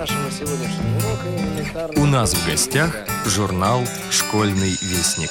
[0.00, 2.02] нашего сегодняшнего урока элементарно...
[2.02, 5.28] У нас в гостях журнал «Школьный вестник».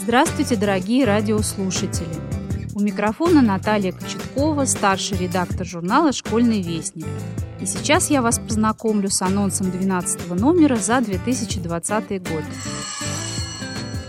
[0.00, 2.06] Здравствуйте, дорогие радиослушатели!
[2.76, 7.06] У микрофона Наталья Кочеткова, старший редактор журнала «Школьный вестник».
[7.60, 12.44] И сейчас я вас познакомлю с анонсом 12 номера за 2020 год.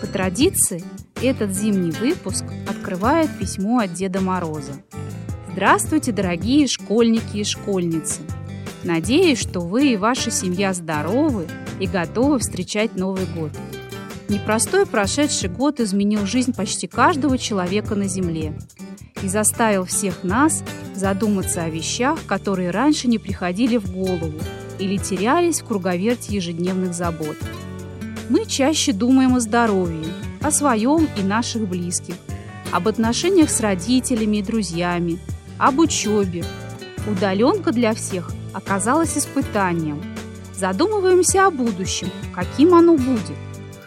[0.02, 0.83] По традиции,
[1.21, 4.73] этот зимний выпуск открывает письмо от Деда Мороза.
[5.52, 8.22] Здравствуйте, дорогие школьники и школьницы!
[8.84, 11.48] Надеюсь, что вы и ваша семья здоровы
[11.80, 13.52] и готовы встречать Новый год.
[14.27, 18.58] Непростой прошедший год изменил жизнь почти каждого человека на Земле
[19.22, 20.63] и заставил всех нас
[20.94, 24.34] задуматься о вещах, которые раньше не приходили в голову
[24.77, 27.38] или терялись в круговерте ежедневных забот.
[28.27, 30.11] Мы чаще думаем о здоровье,
[30.41, 32.16] о своем и наших близких,
[32.71, 35.20] об отношениях с родителями и друзьями,
[35.59, 36.43] об учебе.
[37.05, 40.02] Удаленка для всех оказалась испытанием.
[40.55, 43.38] Задумываемся о будущем, каким оно будет.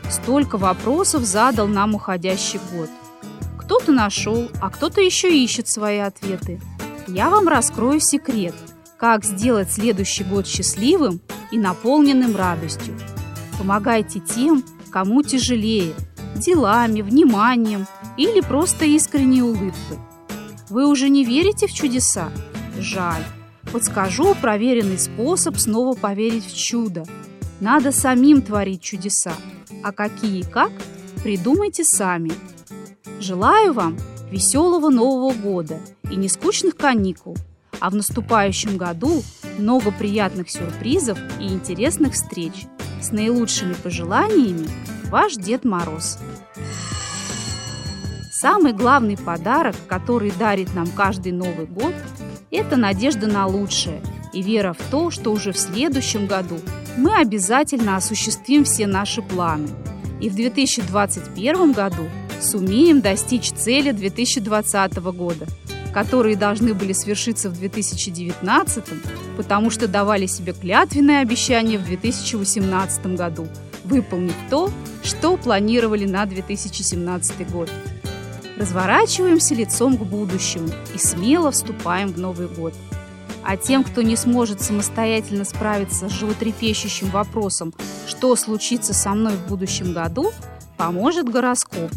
[0.09, 2.91] Столько вопросов задал нам уходящий год.
[3.59, 6.61] Кто-то нашел, а кто-то еще ищет свои ответы.
[7.09, 8.55] Я вам раскрою секрет,
[8.99, 11.21] как сделать следующий год счастливым
[11.51, 12.95] и наполненным радостью.
[13.59, 15.95] Помогайте тем, кому тяжелее,
[16.37, 19.99] делами, вниманием или просто искренней улыбкой.
[20.71, 22.31] Вы уже не верите в чудеса?
[22.79, 23.23] Жаль.
[23.73, 27.05] Подскажу проверенный способ снова поверить в чудо.
[27.61, 29.33] Надо самим творить чудеса.
[29.83, 30.71] А какие и как,
[31.23, 32.33] придумайте сами.
[33.21, 33.97] Желаю вам
[34.31, 37.37] веселого Нового года и нескучных каникул,
[37.81, 39.23] а в наступающем году
[39.59, 42.67] много приятных сюрпризов и интересных встреч.
[43.01, 44.69] С наилучшими пожеланиями,
[45.11, 46.19] ваш Дед Мороз.
[48.33, 51.95] Самый главный подарок, который дарит нам каждый Новый год,
[52.51, 56.59] это надежда на лучшее и вера в то, что уже в следующем году
[56.97, 59.69] мы обязательно осуществим все наши планы.
[60.21, 62.09] И в 2021 году
[62.41, 65.47] сумеем достичь цели 2020 года,
[65.93, 68.85] которые должны были свершиться в 2019,
[69.37, 73.47] потому что давали себе клятвенное обещание в 2018 году,
[73.85, 74.71] выполнив то,
[75.03, 77.71] что планировали на 2017 год.
[78.57, 82.75] Разворачиваемся лицом к будущему и смело вступаем в Новый год–
[83.49, 87.73] а тем, кто не сможет самостоятельно справиться с животрепещущим вопросом,
[88.07, 90.33] что случится со мной в будущем году,
[90.77, 91.91] поможет гороскоп.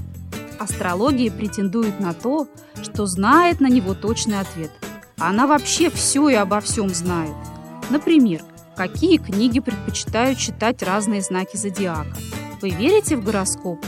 [0.61, 2.47] Астрология претендует на то,
[2.83, 4.69] что знает на него точный ответ.
[5.17, 7.33] Она вообще все и обо всем знает.
[7.89, 8.43] Например,
[8.75, 12.15] какие книги предпочитают читать разные знаки зодиака.
[12.61, 13.87] Вы верите в гороскопы?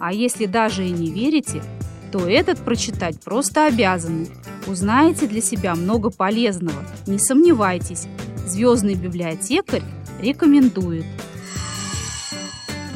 [0.00, 1.62] А если даже и не верите,
[2.10, 4.28] то этот прочитать просто обязаны.
[4.66, 6.82] Узнаете для себя много полезного.
[7.06, 8.06] Не сомневайтесь,
[8.46, 9.82] звездный библиотекарь
[10.18, 11.04] рекомендует.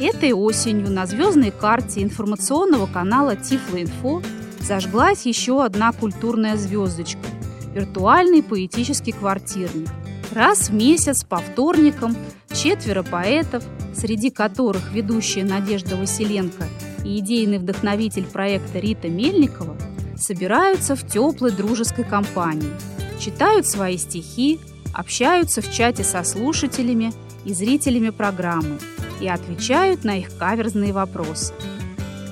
[0.01, 4.23] Этой осенью на звездной карте информационного канала Тифлоинфо
[4.59, 7.19] зажглась еще одна культурная звездочка–
[7.75, 9.89] виртуальный поэтический квартирник.
[10.31, 12.17] Раз в месяц по вторникам
[12.51, 13.63] четверо поэтов,
[13.93, 16.63] среди которых ведущая Надежда Василенко
[17.05, 19.77] и идейный вдохновитель проекта Рита Мельникова,
[20.17, 22.71] собираются в теплой дружеской компании,
[23.19, 24.59] читают свои стихи,
[24.95, 27.13] общаются в чате со слушателями
[27.45, 28.79] и зрителями программы
[29.21, 31.53] и отвечают на их каверзные вопросы.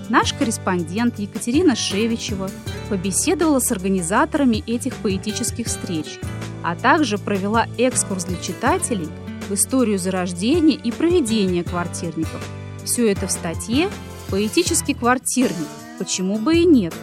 [0.09, 2.49] Наш корреспондент Екатерина Шевичева
[2.89, 6.19] побеседовала с организаторами этих поэтических встреч,
[6.63, 9.07] а также провела экскурс для читателей
[9.47, 12.43] в историю зарождения и проведения квартирников.
[12.83, 13.89] Все это в статье
[14.29, 15.67] «Поэтический квартирник.
[15.99, 16.93] Почему бы и нет?»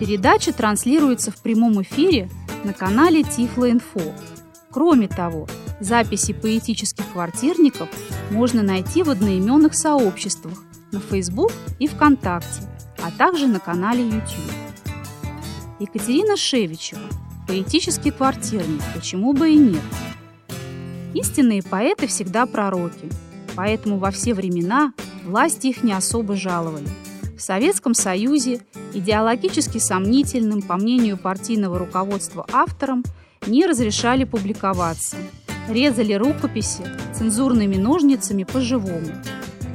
[0.00, 2.28] Передача транслируется в прямом эфире
[2.64, 4.12] на канале Тифло-Инфо.
[4.70, 5.46] Кроме того,
[5.80, 7.88] записи поэтических квартирников
[8.30, 12.62] можно найти в одноименных сообществах на Facebook и ВКонтакте,
[13.02, 14.52] а также на канале YouTube.
[15.78, 17.02] Екатерина Шевичева.
[17.46, 18.80] Поэтический квартирник.
[18.94, 19.82] Почему бы и нет?
[21.14, 23.08] Истинные поэты всегда пророки,
[23.54, 24.92] поэтому во все времена
[25.24, 26.88] власти их не особо жаловали.
[27.36, 28.60] В Советском Союзе
[28.94, 33.04] идеологически сомнительным, по мнению партийного руководства авторам,
[33.46, 35.16] не разрешали публиковаться.
[35.68, 36.84] Резали рукописи
[37.14, 39.10] цензурными ножницами по-живому.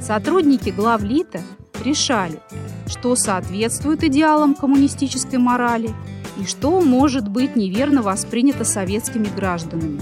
[0.00, 1.40] Сотрудники главлита
[1.84, 2.40] решали,
[2.86, 5.90] что соответствует идеалам коммунистической морали
[6.38, 10.00] и что может быть неверно воспринято советскими гражданами.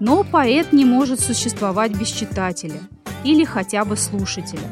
[0.00, 2.80] Но поэт не может существовать без читателя
[3.24, 4.68] или хотя бы слушателя.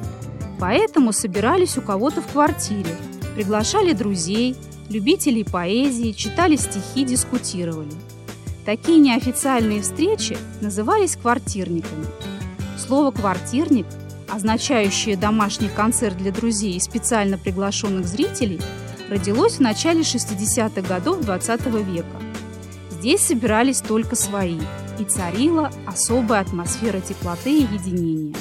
[0.60, 2.96] Поэтому собирались у кого-то в квартире–
[3.34, 4.56] приглашали друзей,
[4.92, 7.92] Любители поэзии читали стихи, дискутировали.
[8.64, 12.06] Такие неофициальные встречи назывались квартирниками.
[12.78, 13.86] Слово «квартирник»,
[14.28, 18.60] означающее домашний концерт для друзей и специально приглашенных зрителей,
[19.10, 22.22] родилось в начале 60-х годов XX века.
[22.90, 24.60] Здесь собирались только свои,
[24.98, 28.36] и царила особая атмосфера теплоты и единения.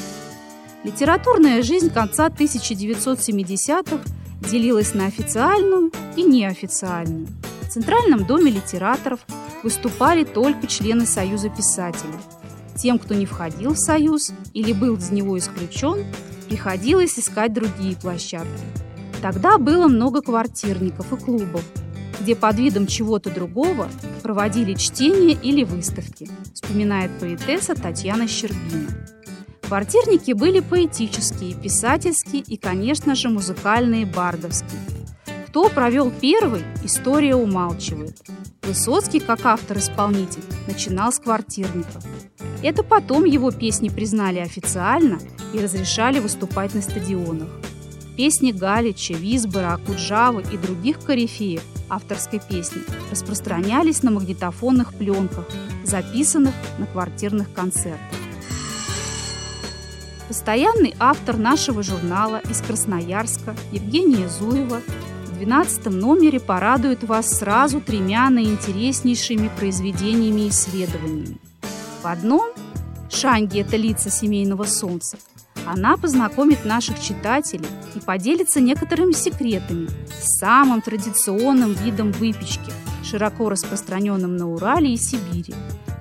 [0.84, 4.04] Литературная жизнь конца 1970-х
[4.50, 7.28] делилась на официальную и неофициальную.
[7.62, 9.20] В Центральном доме литераторов
[9.64, 12.20] выступали только члены Союза писателей.
[12.76, 16.06] Тем, кто не входил в Союз или был из него исключен,
[16.48, 18.50] приходилось искать другие площадки.
[19.22, 21.64] Тогда было много квартирников и клубов,
[22.20, 23.90] где под видом чего-то другого
[24.24, 28.90] проводили чтения или выставки, вспоминает поэтесса Татьяна Щербина.
[29.62, 35.01] Квартирники были поэтические, писательские и, конечно же, музыкальные, бардовские.
[35.52, 38.18] Кто провел первый, история умалчивает.
[38.62, 42.06] Высоцкий, как автор-исполнитель, начинал с квартирников.
[42.64, 45.20] Это потом его песни признали официально
[45.54, 47.50] и разрешали выступать на стадионах.
[48.16, 55.50] Песни Галича, Висбора, Акуджавы и других корифеев авторской песни распространялись на магнитофонных пленках,
[55.84, 58.00] записанных на квартирных концертах.
[60.30, 64.80] Постоянный автор нашего журнала из Красноярска Евгения Зуева
[65.42, 71.38] 12 номере порадует вас сразу тремя наинтереснейшими произведениями и исследованиями.
[72.04, 72.52] В одном
[73.10, 75.18] «Шанги– это лица семейного солнца»
[75.66, 82.72] она познакомит наших читателей и поделится некоторыми секретами с самым традиционным видом выпечки,
[83.04, 85.56] широко распространенным на Урале и Сибири,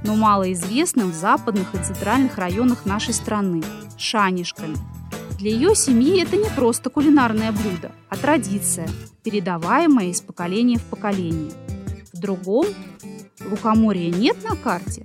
[0.05, 3.63] но малоизвестным в западных и центральных районах нашей страны–
[3.97, 4.77] шанишками.
[5.39, 8.89] Для ее семьи это не просто кулинарное блюдо, а традиция,
[9.23, 11.53] передаваемая из поколения в поколение.
[12.13, 12.67] В другом
[13.49, 15.05] лукоморья нет на карте,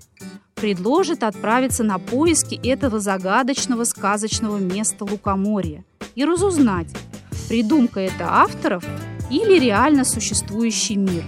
[0.56, 5.84] предложит отправиться на поиски этого загадочного сказочного места Лукоморья
[6.16, 6.96] и разузнать,
[7.50, 8.84] придумка это авторов
[9.30, 11.24] или реально существующий мир.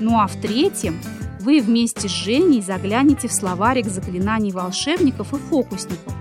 [0.00, 1.00] Ну а в третьем
[1.40, 6.14] вы вместе с Женей заглянете в словарик заклинаний волшебников и фокусников.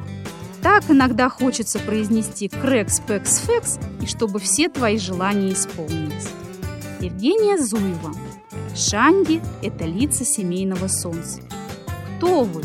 [0.63, 6.29] Так иногда хочется произнести «крэкс, пэкс, фэкс» и чтобы все твои желания исполнились.
[7.01, 8.13] Евгения Зуева.
[8.73, 11.41] Шанги– это лица семейного солнца
[12.23, 12.63] кто вы?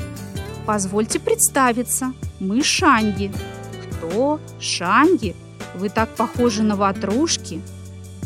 [0.66, 2.12] Позвольте представиться.
[2.38, 3.32] Мы Шанги.
[3.90, 4.38] Кто?
[4.60, 5.34] Шанги?
[5.74, 7.60] Вы так похожи на ватрушки.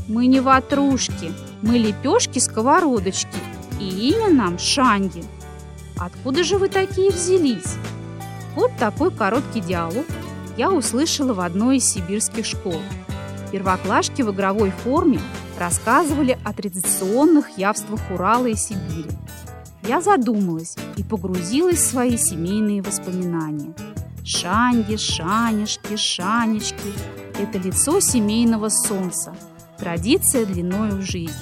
[0.08, 1.32] Мы не ватрушки,
[1.62, 3.38] мы лепешки-сковородочки.
[3.80, 5.25] И имя нам Шанги.
[5.96, 7.76] Откуда же вы такие взялись?
[8.54, 10.04] Вот такой короткий диалог
[10.56, 12.81] я услышала в одной из сибирских школ.
[13.50, 15.20] Первоклашки в игровой форме
[15.58, 19.10] рассказывали о традиционных явствах Урала и Сибири.
[19.87, 23.75] Я задумалась и погрузилась в свои семейные воспоминания.
[24.25, 26.93] Шанги, шанишки, шанечки–
[27.38, 29.34] это лицо семейного солнца,
[29.78, 31.32] традиция длиною в жизнь.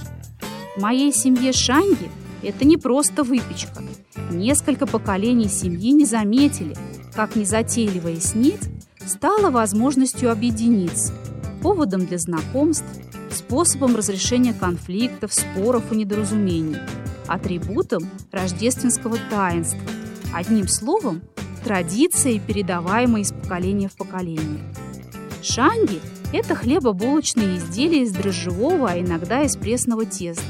[0.77, 2.11] В моей семье шанги–
[2.43, 3.83] это не просто выпечка.
[4.31, 6.75] Несколько поколений семьи не заметили,
[7.21, 8.63] как незатейливая снеть
[9.05, 11.13] стала возможностью объединиться,
[11.61, 12.87] поводом для знакомств,
[13.31, 16.79] способом разрешения конфликтов, споров и недоразумений–
[17.27, 19.83] атрибутом рождественского таинства.
[20.33, 21.21] Одним словом,
[21.63, 24.65] традицией, передаваемой из поколения в поколение.
[25.43, 26.01] Шанги–
[26.33, 30.43] это хлебобулочные изделия из дрожжевого, а иногда из пресного теста.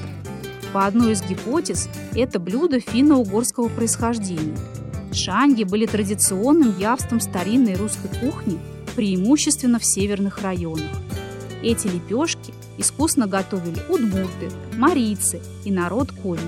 [0.73, 4.55] По одной из гипотез, это блюдо финно-угорского происхождения.
[5.13, 8.59] Шанги были традиционным явством старинной русской кухни,
[8.95, 10.91] преимущественно в северных районах.
[11.63, 16.41] Эти лепешки искусно готовили удмурты, марийцы и народ коми.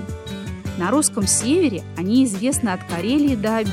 [0.77, 3.71] На русском севере они известны от Карелии до Аби.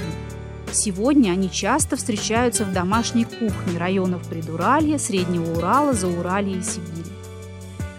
[0.72, 7.10] Сегодня они часто встречаются в домашней кухне районов Придуралья, Среднего Урала, Зауралья и Сибири.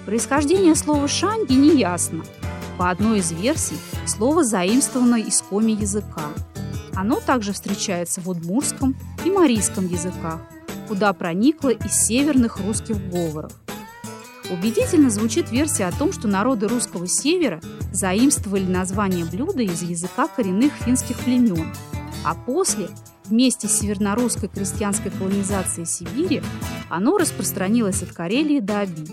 [0.06, 2.24] Происхождение слова «шанги» неясно.
[2.78, 6.30] По одной из версий, слово заимствовано из коми языка.
[6.96, 8.96] Оно также встречается в удмурском
[9.26, 10.42] и марийском языках,
[10.88, 13.52] куда проникло из северных русских говоров.
[14.52, 17.62] Убедительно звучит версия о том, что народы русского севера
[17.94, 21.74] заимствовали название блюда из языка коренных финских племен,
[22.26, 22.90] а после,
[23.26, 26.44] вместе с севернорусской крестьянской колонизацией Сибири,
[26.90, 29.08] оно распространилось от Карелии до Аби.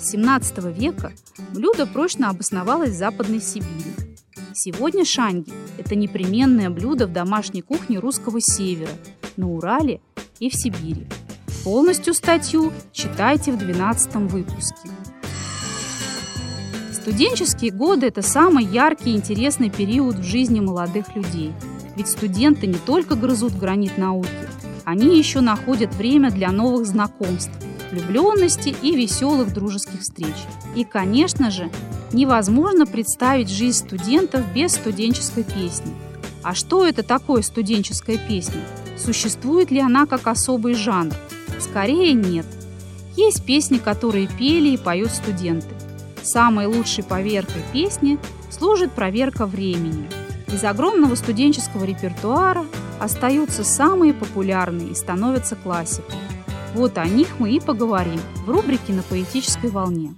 [0.00, 1.12] С 17 века
[1.52, 4.15] блюдо прочно обосновалось в Западной Сибири.
[4.54, 8.90] Сегодня шанги– это непременное блюдо в домашней кухне русского севера,
[9.36, 10.00] на Урале
[10.40, 11.06] и в Сибири.
[11.64, 14.88] Полностью статью читайте в 12 выпуске.
[16.92, 21.52] Студенческие годы– это самый яркий и интересный период в жизни молодых людей.
[21.96, 24.28] Ведь студенты не только грызут гранит науки,
[24.84, 27.52] они еще находят время для новых знакомств,
[27.90, 30.34] влюбленности и веселых дружеских встреч.
[30.74, 31.70] И, конечно же,
[32.12, 35.94] невозможно представить жизнь студентов без студенческой песни.
[36.42, 38.60] А что это такое студенческая песня?
[38.96, 41.14] Существует ли она как особый жанр?
[41.58, 42.46] Скорее нет.
[43.16, 45.68] Есть песни, которые пели и поют студенты.
[46.22, 48.18] Самой лучшей поверкой песни
[48.50, 50.08] служит проверка времени.
[50.52, 52.64] Из огромного студенческого репертуара
[53.00, 56.16] остаются самые популярные и становятся классикой.
[56.74, 60.14] Вот о них мы и поговорим в рубрике «На поэтической волне».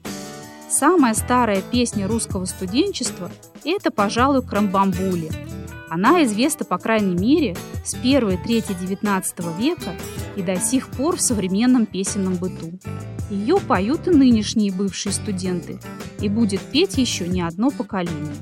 [0.70, 3.30] Самая старая песня русского студенчества–
[3.64, 5.30] это, пожалуй, «Крамбамбули».
[5.88, 7.56] Она известна, по крайней мере,
[7.86, 9.24] с первой трети XIX
[9.58, 9.94] века
[10.36, 12.78] и до сих пор в современном песенном быту.
[13.30, 15.80] Ее поют и нынешние бывшие студенты,
[16.20, 18.34] и будет петь еще не одно поколение.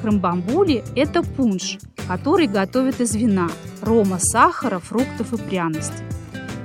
[0.00, 1.76] Крамбамбули– это пунш,
[2.08, 3.50] который готовят из вина,
[3.82, 6.04] рома, сахара, фруктов и пряностей.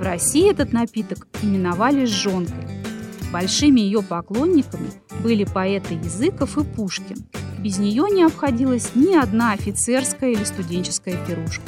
[0.00, 2.85] В России этот напиток именовали жженкой.
[3.32, 4.90] Большими ее поклонниками
[5.22, 7.24] были поэты Языков и Пушкин.
[7.58, 11.64] Без нее не обходилась ни одна офицерская или студенческая пирушка.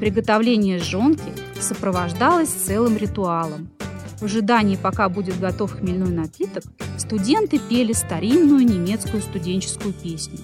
[0.00, 3.68] Приготовление жженки сопровождалось целым ритуалом.
[4.20, 6.64] В ожидании, пока будет готов хмельной напиток,
[6.96, 10.38] студенты пели старинную немецкую студенческую песню.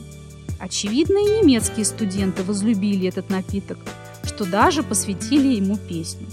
[0.59, 3.79] Очевидно, и немецкие студенты возлюбили этот напиток,
[4.25, 6.27] что даже посвятили ему песню.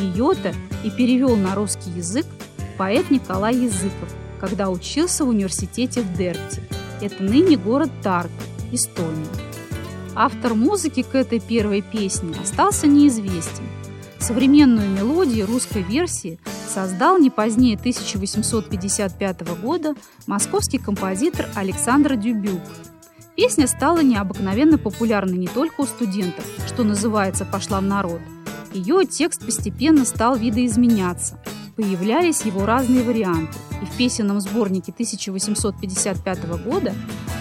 [0.00, 0.54] Ее-то
[0.84, 2.26] и перевел на русский язык
[2.78, 4.08] поэт Николай Языков,
[4.40, 6.62] когда учился в университете в Дерпте.
[7.02, 8.30] Это ныне город Тарк,
[8.72, 9.26] Эстония.
[10.14, 13.64] Автор музыки к этой первой песне остался неизвестен.
[14.18, 16.38] Современную мелодию русской версии
[16.72, 19.94] создал не позднее 1855 года
[20.26, 22.60] московский композитор Александр Дюбюк.
[23.36, 28.20] Песня стала необыкновенно популярной не только у студентов, что называется «пошла в народ»,
[28.72, 31.38] ее текст постепенно стал видоизменяться.
[31.78, 36.92] Появлялись его разные варианты, и в песенном сборнике 1855 года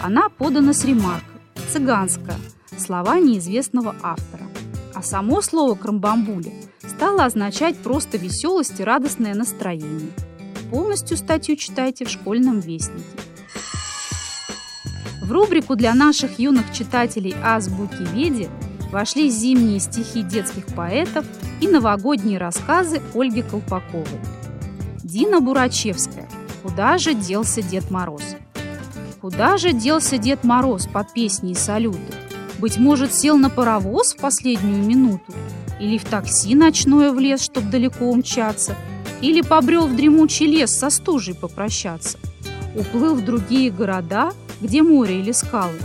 [0.03, 1.41] она подана с ремаркой
[1.71, 2.37] «цыганская»,
[2.77, 4.43] слова неизвестного автора.
[4.93, 6.53] А само слово «крамбамбули»
[6.87, 10.11] стало означать просто веселость и радостное настроение.
[10.69, 13.03] Полностью статью читайте в школьном вестнике.
[15.23, 18.49] В рубрику для наших юных читателей «Азбуки Веди»
[18.91, 21.25] вошли зимние стихи детских поэтов
[21.61, 24.19] и новогодние рассказы Ольги Колпаковой.
[25.03, 26.27] Дина Бурачевская
[26.63, 28.23] «Куда же делся Дед Мороз?»
[29.21, 32.13] Куда же делся Дед Мороз под песни и салюты?
[32.59, 35.33] Быть может, сел на паровоз в последнюю минуту?
[35.79, 38.75] Или в такси ночное в лес, чтоб далеко умчаться?
[39.21, 42.19] Или побрел в дремучий лес со стужей попрощаться?
[42.75, 45.77] Уплыл в другие города, где море или скалы?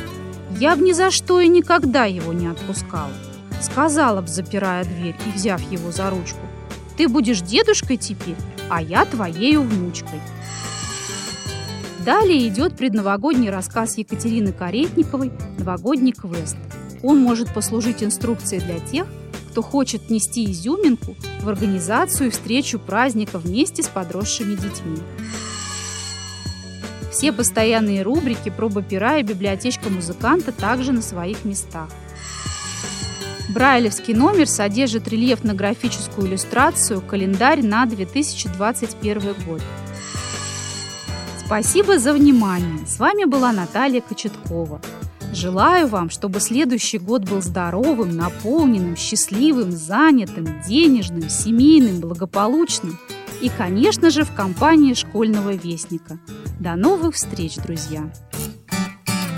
[0.58, 3.10] Я б ни за что и никогда его не отпускала.
[3.62, 6.40] Сказала б, запирая дверь и взяв его за ручку,
[6.96, 8.36] «Ты будешь дедушкой теперь,
[8.68, 10.20] а я твоею внучкой».
[12.04, 16.56] Далее идет предновогодний рассказ Екатерины Каретниковой «Новогодний квест».
[17.04, 19.06] Он может послужить инструкцией для тех,
[19.52, 24.98] кто хочет нести изюминку в организацию и встречу праздника вместе с подросшими детьми.
[27.12, 31.88] Все постоянные рубрики «Проба пера» и «Библиотечка музыканта» также на своих местах.
[33.52, 39.60] Брайлевский номер содержит рельефно-графическую иллюстрацию «Календарь на 2021 год».
[41.44, 42.86] Спасибо за внимание.
[42.86, 44.80] С вами была Наталья Кочеткова.
[45.32, 52.98] Желаю вам, чтобы следующий год был здоровым, наполненным, счастливым, занятым, денежным, семейным, благополучным
[53.42, 56.18] и, конечно же, в компании школьного вестника–
[56.62, 58.08] до новых встреч, друзья!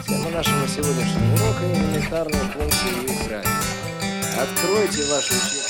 [0.06, 3.73] Тема нашего сегодняшнего урока– элементарные функции играть.
[4.36, 5.63] Откройте ваши учебники.